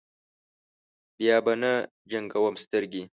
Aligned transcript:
بیا 1.17 1.37
به 1.45 1.53
نه 1.61 1.73
جنګوم 2.11 2.55
سترګې. 2.63 3.03